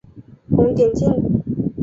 [0.49, 1.07] 红点镜。